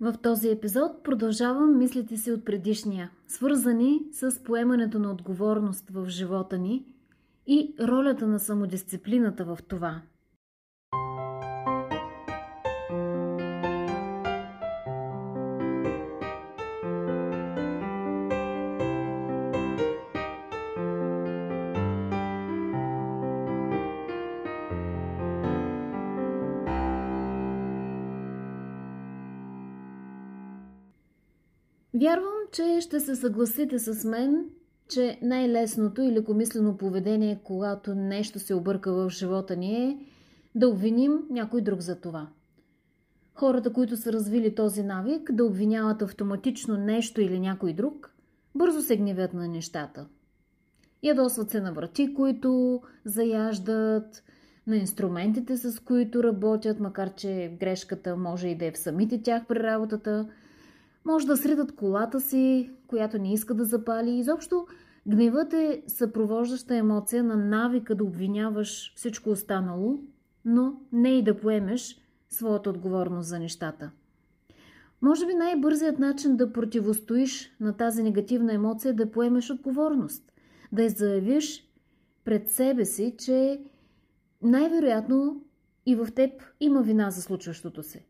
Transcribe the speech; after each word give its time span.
В 0.00 0.14
този 0.22 0.48
епизод 0.48 1.02
продължавам 1.02 1.78
мислите 1.78 2.16
си 2.16 2.32
от 2.32 2.44
предишния, 2.44 3.10
свързани 3.28 4.00
с 4.12 4.42
поемането 4.44 4.98
на 4.98 5.10
отговорност 5.10 5.90
в 5.90 6.08
живота 6.08 6.58
ни 6.58 6.84
и 7.46 7.74
ролята 7.80 8.26
на 8.26 8.38
самодисциплината 8.38 9.44
в 9.44 9.58
това. 9.68 10.02
Вярвам, 31.94 32.34
че 32.52 32.80
ще 32.80 33.00
се 33.00 33.16
съгласите 33.16 33.78
с 33.78 34.08
мен, 34.08 34.44
че 34.88 35.18
най-лесното 35.22 36.02
и 36.02 36.12
лекомислено 36.12 36.76
поведение, 36.76 37.40
когато 37.44 37.94
нещо 37.94 38.38
се 38.38 38.54
обърка 38.54 38.92
в 38.92 39.10
живота 39.10 39.56
ни 39.56 39.84
е 39.84 39.98
да 40.54 40.68
обвиним 40.68 41.18
някой 41.30 41.60
друг 41.60 41.80
за 41.80 42.00
това. 42.00 42.28
Хората, 43.34 43.72
които 43.72 43.96
са 43.96 44.12
развили 44.12 44.54
този 44.54 44.82
навик 44.82 45.32
да 45.32 45.44
обвиняват 45.44 46.02
автоматично 46.02 46.76
нещо 46.76 47.20
или 47.20 47.40
някой 47.40 47.72
друг, 47.72 48.14
бързо 48.54 48.82
се 48.82 48.96
гневят 48.96 49.34
на 49.34 49.48
нещата. 49.48 50.06
Ядосват 51.02 51.50
се 51.50 51.60
на 51.60 51.72
врати, 51.72 52.14
които 52.14 52.82
заяждат, 53.04 54.22
на 54.66 54.76
инструментите, 54.76 55.56
с 55.56 55.80
които 55.80 56.24
работят, 56.24 56.80
макар 56.80 57.14
че 57.14 57.56
грешката 57.60 58.16
може 58.16 58.48
и 58.48 58.54
да 58.54 58.66
е 58.66 58.72
в 58.72 58.78
самите 58.78 59.22
тях 59.22 59.46
при 59.46 59.62
работата– 59.62 60.28
може 61.04 61.26
да 61.26 61.36
средат 61.36 61.76
колата 61.76 62.20
си, 62.20 62.70
която 62.86 63.18
не 63.18 63.32
иска 63.32 63.54
да 63.54 63.64
запали. 63.64 64.10
Изобщо 64.10 64.66
гневът 65.06 65.52
е 65.52 65.82
съпровождаща 65.86 66.76
емоция 66.76 67.24
на 67.24 67.36
навика 67.36 67.94
да 67.94 68.04
обвиняваш 68.04 68.92
всичко 68.96 69.30
останало, 69.30 69.98
но 70.44 70.80
не 70.92 71.18
и 71.18 71.22
да 71.22 71.40
поемеш 71.40 72.00
своята 72.30 72.70
отговорност 72.70 73.28
за 73.28 73.38
нещата. 73.38 73.90
Може 75.02 75.26
би 75.26 75.34
най-бързият 75.34 75.98
начин 75.98 76.36
да 76.36 76.52
противостоиш 76.52 77.52
на 77.60 77.72
тази 77.72 78.02
негативна 78.02 78.52
емоция 78.52 78.90
е 78.90 78.94
да 78.94 79.10
поемеш 79.10 79.50
отговорност. 79.50 80.32
Да 80.72 80.82
я 80.82 80.90
заявиш 80.90 81.68
пред 82.24 82.50
себе 82.50 82.84
си, 82.84 83.14
че 83.18 83.60
най-вероятно 84.42 85.44
и 85.86 85.94
в 85.94 86.08
теб 86.14 86.42
има 86.60 86.82
вина 86.82 87.10
за 87.10 87.22
случващото 87.22 87.82
се. 87.82 88.04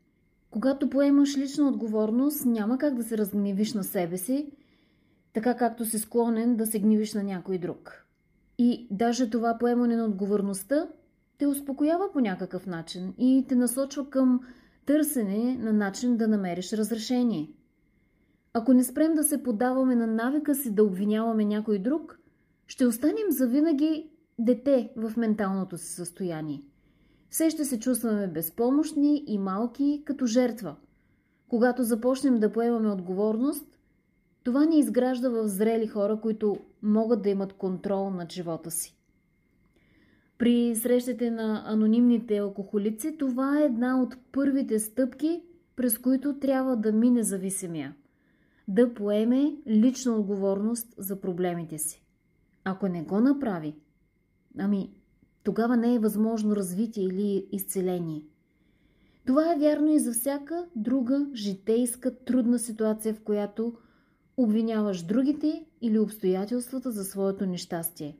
Когато 0.51 0.89
поемаш 0.89 1.37
лична 1.37 1.67
отговорност, 1.67 2.45
няма 2.45 2.77
как 2.77 2.95
да 2.95 3.03
се 3.03 3.17
разгневиш 3.17 3.73
на 3.73 3.83
себе 3.83 4.17
си, 4.17 4.51
така 5.33 5.55
както 5.57 5.85
си 5.85 5.99
склонен 5.99 6.55
да 6.55 6.65
се 6.65 6.79
гневиш 6.79 7.13
на 7.13 7.23
някой 7.23 7.57
друг. 7.57 8.05
И 8.57 8.87
даже 8.91 9.29
това 9.29 9.57
поемане 9.57 9.95
на 9.95 10.05
отговорността 10.05 10.87
те 11.37 11.47
успокоява 11.47 12.11
по 12.13 12.19
някакъв 12.19 12.67
начин 12.67 13.13
и 13.17 13.45
те 13.49 13.55
насочва 13.55 14.09
към 14.09 14.39
търсене 14.85 15.57
на 15.57 15.73
начин 15.73 16.17
да 16.17 16.27
намериш 16.27 16.73
разрешение. 16.73 17.49
Ако 18.53 18.73
не 18.73 18.83
спрем 18.83 19.13
да 19.13 19.23
се 19.23 19.43
подаваме 19.43 19.95
на 19.95 20.07
навика 20.07 20.55
си 20.55 20.71
да 20.71 20.83
обвиняваме 20.83 21.45
някой 21.45 21.79
друг, 21.79 22.19
ще 22.67 22.85
останем 22.85 23.25
завинаги 23.29 24.09
дете 24.39 24.91
в 24.95 25.13
менталното 25.17 25.77
си 25.77 25.87
състояние 25.87 26.61
все 27.31 27.49
ще 27.49 27.65
се 27.65 27.79
чувстваме 27.79 28.27
безпомощни 28.27 29.23
и 29.27 29.37
малки 29.37 30.01
като 30.05 30.25
жертва. 30.25 30.75
Когато 31.47 31.83
започнем 31.83 32.39
да 32.39 32.51
поемаме 32.51 32.89
отговорност, 32.89 33.79
това 34.43 34.65
ни 34.65 34.79
изгражда 34.79 35.29
в 35.29 35.47
зрели 35.47 35.87
хора, 35.87 36.19
които 36.21 36.57
могат 36.81 37.21
да 37.21 37.29
имат 37.29 37.53
контрол 37.53 38.09
над 38.09 38.31
живота 38.31 38.71
си. 38.71 38.97
При 40.37 40.75
срещите 40.75 41.31
на 41.31 41.63
анонимните 41.65 42.37
алкохолици 42.37 43.17
това 43.17 43.59
е 43.59 43.65
една 43.65 44.01
от 44.01 44.17
първите 44.31 44.79
стъпки, 44.79 45.41
през 45.75 45.97
които 45.97 46.39
трябва 46.39 46.77
да 46.77 46.91
мине 46.91 47.23
зависимия. 47.23 47.95
Да 48.67 48.93
поеме 48.93 49.55
лична 49.67 50.15
отговорност 50.15 50.93
за 50.97 51.21
проблемите 51.21 51.77
си. 51.77 52.03
Ако 52.63 52.87
не 52.87 53.03
го 53.03 53.19
направи, 53.19 53.75
ами 54.59 54.93
тогава 55.43 55.77
не 55.77 55.95
е 55.95 55.99
възможно 55.99 56.55
развитие 56.55 57.03
или 57.03 57.47
изцеление. 57.51 58.23
Това 59.25 59.53
е 59.53 59.59
вярно 59.59 59.93
и 59.93 59.99
за 59.99 60.11
всяка 60.11 60.65
друга 60.75 61.27
житейска 61.33 62.15
трудна 62.15 62.59
ситуация, 62.59 63.13
в 63.13 63.21
която 63.21 63.73
обвиняваш 64.37 65.03
другите 65.03 65.65
или 65.81 65.99
обстоятелствата 65.99 66.91
за 66.91 67.03
своето 67.03 67.45
нещастие. 67.45 68.17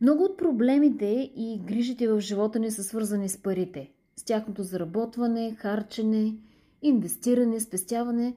Много 0.00 0.24
от 0.24 0.38
проблемите 0.38 1.32
и 1.36 1.60
грижите 1.64 2.08
в 2.08 2.20
живота 2.20 2.58
ни 2.58 2.70
са 2.70 2.82
свързани 2.82 3.28
с 3.28 3.42
парите, 3.42 3.90
с 4.16 4.24
тяхното 4.24 4.62
заработване, 4.62 5.54
харчене, 5.58 6.36
инвестиране, 6.82 7.60
спестяване 7.60 8.36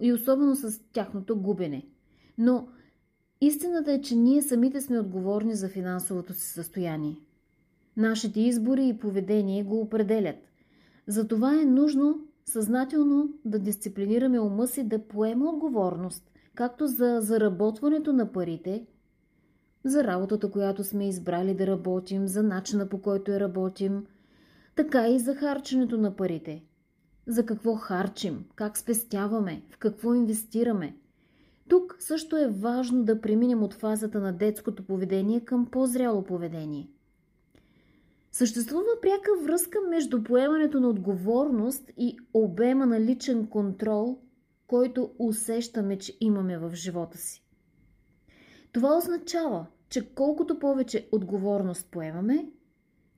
и 0.00 0.12
особено 0.12 0.56
с 0.56 0.80
тяхното 0.92 1.36
губене. 1.36 1.86
Но 2.38 2.68
Истината 3.40 3.92
е, 3.92 4.00
че 4.00 4.16
ние 4.16 4.42
самите 4.42 4.80
сме 4.80 5.00
отговорни 5.00 5.54
за 5.54 5.68
финансовото 5.68 6.34
си 6.34 6.46
състояние. 6.46 7.20
Нашите 7.96 8.40
избори 8.40 8.88
и 8.88 8.98
поведение 8.98 9.64
го 9.64 9.80
определят. 9.80 10.36
Затова 11.06 11.60
е 11.60 11.64
нужно 11.64 12.20
съзнателно 12.44 13.28
да 13.44 13.58
дисциплинираме 13.58 14.40
ума 14.40 14.66
си 14.66 14.82
да 14.82 14.98
поема 14.98 15.50
отговорност, 15.50 16.30
както 16.54 16.86
за 16.86 17.18
заработването 17.20 18.12
на 18.12 18.32
парите, 18.32 18.86
за 19.84 20.04
работата, 20.04 20.50
която 20.50 20.84
сме 20.84 21.08
избрали 21.08 21.54
да 21.54 21.66
работим, 21.66 22.28
за 22.28 22.42
начина 22.42 22.88
по 22.88 23.02
който 23.02 23.30
я 23.30 23.40
работим, 23.40 24.06
така 24.76 25.08
и 25.08 25.18
за 25.18 25.34
харченето 25.34 25.98
на 25.98 26.16
парите. 26.16 26.64
За 27.26 27.46
какво 27.46 27.74
харчим, 27.74 28.44
как 28.54 28.78
спестяваме, 28.78 29.62
в 29.70 29.78
какво 29.78 30.14
инвестираме– 30.14 30.96
тук 31.68 31.96
също 31.98 32.36
е 32.36 32.48
важно 32.48 33.04
да 33.04 33.20
преминем 33.20 33.62
от 33.62 33.74
фазата 33.74 34.20
на 34.20 34.32
детското 34.32 34.86
поведение 34.86 35.40
към 35.40 35.66
по-зряло 35.66 36.24
поведение. 36.24 36.90
Съществува 38.32 39.00
пряка 39.02 39.30
връзка 39.44 39.78
между 39.88 40.24
поемането 40.24 40.80
на 40.80 40.88
отговорност 40.88 41.90
и 41.96 42.18
обема 42.34 42.86
на 42.86 43.00
личен 43.00 43.46
контрол, 43.46 44.18
който 44.66 45.10
усещаме, 45.18 45.98
че 45.98 46.16
имаме 46.20 46.58
в 46.58 46.74
живота 46.74 47.18
си. 47.18 47.42
Това 48.72 48.96
означава, 48.96 49.66
че 49.88 50.14
колкото 50.14 50.58
повече 50.58 51.08
отговорност 51.12 51.88
поемаме, 51.90 52.50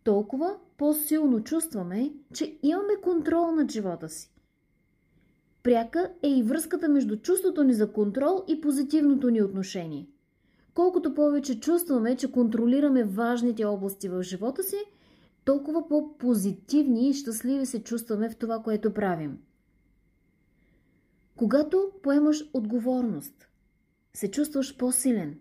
толкова 0.05 0.57
по-силно 0.77 1.45
чувстваме, 1.45 2.13
че 2.35 2.59
имаме 2.63 2.97
контрол 3.03 3.51
над 3.51 3.71
живота 3.73 4.09
си. 4.09 4.31
Пряка 5.69 6.11
е 6.23 6.29
и 6.29 6.43
връзката 6.43 6.89
между 6.89 7.17
чувството 7.17 7.65
ни 7.65 7.75
за 7.75 7.93
контрол 7.93 8.45
и 8.49 8.61
позитивното 8.61 9.31
ни 9.31 9.43
отношение. 9.43 10.09
Колкото 10.75 11.15
повече 11.15 11.61
чувстваме, 11.61 12.17
че 12.17 12.33
контролираме 12.33 13.05
важните 13.05 13.65
области 13.65 14.09
в 14.09 14.23
живота 14.23 14.63
си, 14.63 14.77
толкова 15.45 15.89
по-позитивни 15.89 17.09
и 17.09 17.15
щастливи 17.15 17.67
се 17.67 17.83
чувстваме 17.83 18.31
в 18.31 18.37
това, 18.37 18.63
което 18.63 18.95
правим. 18.95 19.39
Когато 21.37 21.91
поемаш 22.03 22.51
отговорност, 22.55 23.49
се 24.15 24.31
чувстваш 24.31 24.77
по-силен, 24.77 25.39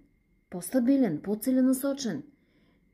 по-стабилен, 0.49 1.21
по-целенасочен. 1.23 2.23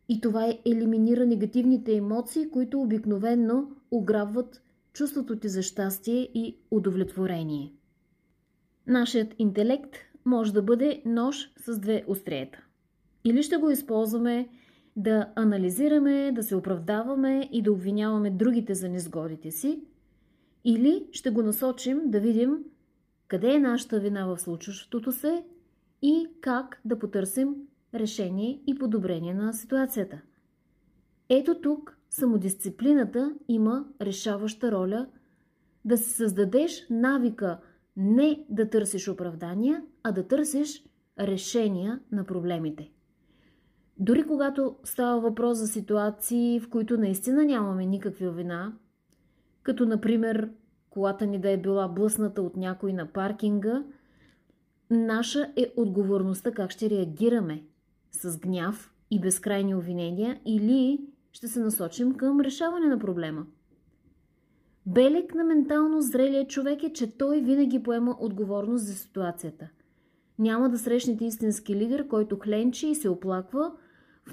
И 0.09 0.21
това 0.21 0.45
е 0.45 0.59
елиминира 0.65 1.25
негативните 1.25 1.95
емоции, 1.95 2.49
които 2.49 2.81
обикновенно 2.81 3.75
ограбват 3.91 4.63
чувството 4.93 5.39
ти 5.39 5.49
за 5.49 5.61
щастие 5.61 6.29
и 6.33 6.57
удовлетворение. 6.71 7.73
Нашият 8.87 9.35
интелект 9.39 9.95
може 10.25 10.53
да 10.53 10.61
бъде 10.61 11.01
нож 11.05 11.51
с 11.57 11.79
две 11.79 12.03
остриета. 12.07 12.63
Или 13.23 13.43
ще 13.43 13.57
го 13.57 13.69
използваме 13.69 14.49
да 14.95 15.31
анализираме, 15.35 16.31
да 16.31 16.43
се 16.43 16.55
оправдаваме 16.55 17.49
и 17.51 17.61
да 17.61 17.71
обвиняваме 17.71 18.31
другите 18.31 18.75
за 18.75 18.89
незгодите 18.89 19.51
си, 19.51 19.81
или 20.65 21.07
ще 21.11 21.29
го 21.29 21.43
насочим 21.43 22.01
да 22.05 22.19
видим 22.19 22.57
къде 23.27 23.53
е 23.53 23.59
нашата 23.59 23.99
вина 23.99 24.25
в 24.25 24.39
случващото 24.39 25.11
се 25.11 25.43
и 26.01 26.27
как 26.41 26.81
да 26.85 26.99
потърсим 26.99 27.55
решение 27.93 28.61
и 28.67 28.75
подобрение 28.75 29.33
на 29.33 29.53
ситуацията. 29.53 30.21
Ето 31.29 31.61
тук 31.61 31.97
самодисциплината 32.13 33.35
има 33.47 33.85
решаваща 34.01 34.71
роля 34.71 35.07
да 35.85 35.97
се 35.97 36.09
създадеш 36.09 36.85
навика 36.89 37.59
не 37.97 38.45
да 38.49 38.69
търсиш 38.69 39.07
оправдания, 39.07 39.83
а 40.03 40.11
да 40.11 40.27
търсиш 40.27 40.83
решения 41.19 41.99
на 42.11 42.25
проблемите. 42.25 42.91
Дори 43.97 44.23
когато 44.23 44.75
става 44.83 45.21
въпрос 45.21 45.57
за 45.57 45.67
ситуации, 45.67 46.59
в 46.59 46.69
които 46.69 46.97
наистина 46.97 47.45
нямаме 47.45 47.85
никаква 47.85 48.31
вина, 48.31 48.73
като 49.63 49.85
например, 49.85 50.49
колата 50.89 51.25
ни 51.25 51.41
да 51.41 51.49
е 51.49 51.57
била 51.57 51.87
блъсната 51.87 52.41
от 52.41 52.57
някой 52.57 52.93
на 52.93 53.07
паркинга, 53.07 53.83
наша 54.89 55.53
е 55.55 55.73
отговорността 55.77 56.51
как 56.51 56.71
ще 56.71 56.89
реагираме 56.89 57.63
с 58.11 58.39
гняв 58.39 58.93
и 59.11 59.19
безкрайни 59.19 59.75
обвинения 59.75 60.41
или 60.45 61.12
ще 61.33 61.47
се 61.47 61.59
насочим 61.59 62.15
към 62.15 62.39
решаване 62.39 62.87
на 62.87 62.99
проблема. 62.99 63.45
Белек 64.85 65.35
на 65.35 65.43
ментално 65.43 66.01
зрелия 66.01 66.47
човек 66.47 66.83
е, 66.83 66.93
че 66.93 67.17
той 67.17 67.41
винаги 67.41 67.83
поема 67.83 68.17
отговорност 68.19 68.85
за 68.85 68.93
ситуацията. 68.93 69.69
Няма 70.39 70.69
да 70.69 70.77
срещнете 70.77 71.25
истински 71.25 71.75
лидер, 71.75 72.07
който 72.07 72.39
хленчи 72.39 72.87
и 72.87 72.95
се 72.95 73.09
оплаква, 73.09 73.71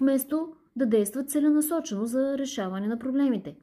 вместо 0.00 0.52
да 0.76 0.86
действа 0.86 1.24
целенасочено 1.24 2.06
за 2.06 2.38
решаване 2.38 2.88
на 2.88 2.98
проблемите. 2.98 3.56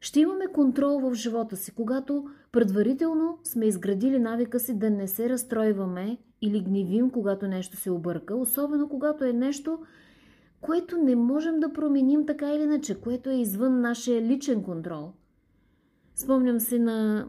Ще 0.00 0.20
имаме 0.20 0.46
контрол 0.46 0.98
в 0.98 1.14
живота 1.14 1.56
си, 1.56 1.74
когато 1.74 2.28
предварително 2.52 3.38
сме 3.44 3.66
изградили 3.66 4.18
навика 4.18 4.60
си 4.60 4.78
да 4.78 4.90
не 4.90 5.08
се 5.08 5.28
разстройваме 5.28 6.18
или 6.42 6.60
гневим, 6.60 7.10
когато 7.10 7.48
нещо 7.48 7.76
се 7.76 7.90
обърка, 7.90 8.36
особено 8.36 8.88
когато 8.88 9.24
е 9.24 9.32
нещо, 9.32 9.78
което 10.64 10.98
не 10.98 11.16
можем 11.16 11.60
да 11.60 11.72
променим 11.72 12.26
така 12.26 12.54
или 12.54 12.62
иначе, 12.62 13.00
което 13.00 13.30
е 13.30 13.34
извън 13.34 13.80
нашия 13.80 14.22
личен 14.22 14.62
контрол. 14.62 15.12
Спомням 16.14 16.60
си 16.60 16.78
на, 16.78 17.28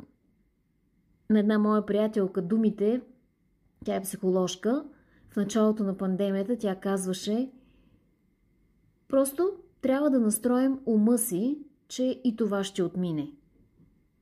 на 1.30 1.40
една 1.40 1.60
моя 1.60 1.86
приятелка 1.86 2.42
думите, 2.42 3.02
тя 3.86 3.96
е 3.96 4.02
психоложка, 4.02 4.86
в 5.30 5.36
началото 5.36 5.84
на 5.84 5.98
пандемията 5.98 6.58
тя 6.58 6.76
казваше 6.76 7.52
Просто 9.08 9.52
трябва 9.82 10.10
да 10.10 10.20
настроим 10.20 10.80
ума 10.86 11.18
си, 11.18 11.60
че 11.88 12.22
и 12.24 12.36
това 12.36 12.64
ще 12.64 12.84
отмине. 12.84 13.32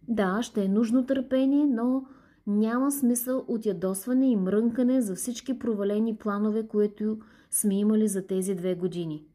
Да, 0.08 0.40
ще 0.42 0.64
е 0.64 0.68
нужно 0.68 1.06
търпение, 1.06 1.66
но 1.66 2.06
няма 2.48 2.92
смисъл 2.92 3.46
от 3.48 3.66
ядосване 3.66 4.32
и 4.32 4.36
мрънкане 4.36 5.02
за 5.02 5.16
всички 5.16 5.60
провалени 5.60 6.16
планове, 6.16 6.68
които 6.68 7.18
сме 7.52 7.80
имали 7.80 8.08
за 8.08 8.28
тези 8.28 8.56
две 8.56 8.76
години. 8.76 9.26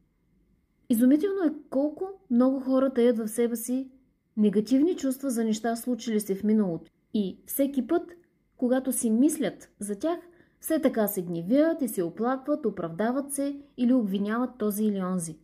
Изумително 0.89 1.43
е 1.45 1.55
колко 1.71 2.09
много 2.31 2.61
хора 2.61 2.91
таят 2.91 3.19
в 3.19 3.29
себе 3.29 3.57
си 3.57 3.91
негативни 4.37 4.97
чувства 4.97 5.31
за 5.31 5.45
неща, 5.45 5.77
случили 5.77 6.21
се 6.21 6.35
в 6.35 6.45
миналото. 6.45 6.91
И 7.15 7.39
всеки 7.47 7.87
път, 7.87 8.13
когато 8.57 8.93
си 8.93 9.11
мислят 9.11 9.71
за 9.79 9.99
тях, 9.99 10.19
все 10.61 10.79
така 10.81 11.09
се 11.09 11.23
гневят 11.23 11.83
и 11.83 11.89
се 11.89 12.03
оплакват, 12.03 12.67
оправдават 12.67 13.33
се 13.33 13.61
или 13.77 13.93
обвиняват 13.93 14.51
този 14.59 14.85
или 14.85 15.03
онзи. 15.03 15.39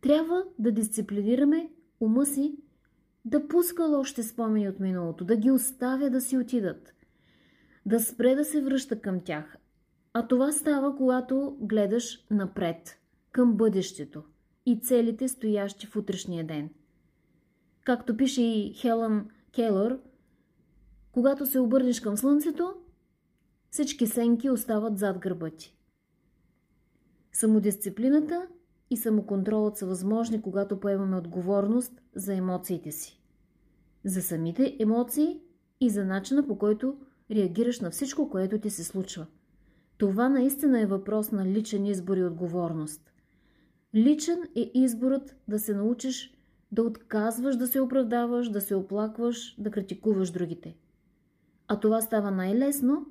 Трябва 0.00 0.44
да 0.58 0.72
дисциплинираме 0.72 1.70
ума 2.00 2.26
си 2.26 2.56
да 3.28 3.48
пуска 3.48 3.84
лошите 3.84 4.22
спомени 4.22 4.68
от 4.68 4.80
миналото, 4.80 5.24
да 5.24 5.36
ги 5.36 5.50
оставя 5.50 6.10
да 6.10 6.20
си 6.20 6.38
отидат, 6.38 6.94
да 7.86 8.00
спре 8.00 8.34
да 8.34 8.44
се 8.44 8.62
връща 8.62 9.00
към 9.00 9.20
тях. 9.20 9.56
А 10.12 10.26
това 10.26 10.52
става, 10.52 10.96
когато 10.96 11.56
гледаш 11.60 12.26
напред, 12.30 12.98
към 13.32 13.56
бъдещето 13.56 14.22
и 14.66 14.80
целите, 14.80 15.28
стоящи 15.28 15.86
в 15.86 15.96
утрешния 15.96 16.46
ден. 16.46 16.70
Както 17.84 18.16
пише 18.16 18.42
и 18.42 18.72
Хелън 18.74 19.28
Келър, 19.52 19.98
когато 21.12 21.46
се 21.46 21.60
обърнеш 21.60 22.00
към 22.00 22.16
слънцето, 22.16 22.74
всички 23.70 24.06
сенки 24.06 24.50
остават 24.50 24.98
зад 24.98 25.18
гърба 25.18 25.50
ти. 25.50 25.76
Самодисциплината 27.32 28.48
и 28.90 28.96
самоконтролът 28.96 29.76
са 29.76 29.86
възможни, 29.86 30.42
когато 30.42 30.80
поемаме 30.80 31.16
отговорност 31.16 31.92
за 32.14 32.34
емоциите 32.34 32.92
си. 32.92 33.20
За 34.04 34.22
самите 34.22 34.76
емоции 34.80 35.40
и 35.80 35.90
за 35.90 36.04
начина 36.04 36.46
по 36.46 36.58
който 36.58 36.96
реагираш 37.30 37.80
на 37.80 37.90
всичко, 37.90 38.30
което 38.30 38.58
ти 38.58 38.70
се 38.70 38.84
случва. 38.84 39.26
Това 39.98 40.28
наистина 40.28 40.80
е 40.80 40.86
въпрос 40.86 41.32
на 41.32 41.46
личен 41.46 41.86
избор 41.86 42.16
и 42.16 42.24
отговорност. 42.24 43.12
Личен 43.94 44.42
е 44.56 44.70
изборът 44.74 45.36
да 45.48 45.58
се 45.58 45.74
научиш 45.74 46.34
да 46.72 46.82
отказваш 46.82 47.56
да 47.56 47.66
се 47.66 47.80
оправдаваш, 47.80 48.48
да 48.48 48.60
се 48.60 48.74
оплакваш, 48.74 49.54
да 49.58 49.70
критикуваш 49.70 50.30
другите. 50.30 50.76
А 51.68 51.80
това 51.80 52.00
става 52.00 52.30
най-лесно, 52.30 53.06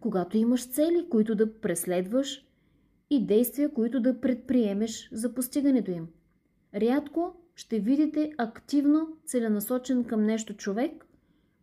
когато 0.00 0.36
имаш 0.36 0.68
цели, 0.68 1.06
които 1.10 1.34
да 1.34 1.60
преследваш 1.60 2.46
и 3.14 3.26
действия, 3.26 3.74
които 3.74 4.00
да 4.00 4.20
предприемеш 4.20 5.08
за 5.12 5.34
постигането 5.34 5.90
им. 5.90 6.08
Рядко 6.74 7.34
ще 7.54 7.80
видите 7.80 8.32
активно 8.38 9.08
целенасочен 9.26 10.04
към 10.04 10.24
нещо 10.24 10.54
човек, 10.56 11.06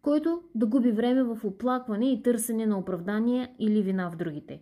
който 0.01 0.43
да 0.55 0.65
губи 0.65 0.91
време 0.91 1.23
в 1.23 1.39
оплакване 1.43 2.11
и 2.11 2.23
търсене 2.23 2.65
на 2.65 2.79
оправдания 2.79 3.49
или 3.59 3.81
вина 3.81 4.09
в 4.09 4.15
другите. 4.15 4.61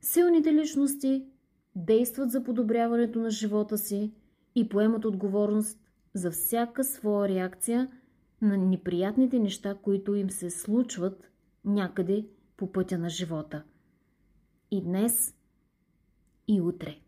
Силните 0.00 0.54
личности 0.54 1.26
действат 1.76 2.30
за 2.30 2.44
подобряването 2.44 3.18
на 3.18 3.30
живота 3.30 3.78
си 3.78 4.12
и 4.54 4.68
поемат 4.68 5.04
отговорност 5.04 5.80
за 6.14 6.30
всяка 6.30 6.84
своя 6.84 7.28
реакция 7.28 7.88
на 8.42 8.56
неприятните 8.56 9.38
неща, 9.38 9.74
които 9.82 10.14
им 10.14 10.30
се 10.30 10.50
случват 10.50 11.30
някъде 11.64 12.26
по 12.56 12.72
пътя 12.72 12.98
на 12.98 13.08
живота. 13.08 13.62
И 14.70 14.82
днес, 14.82 15.34
и 16.46 16.60
утре. 16.60 16.98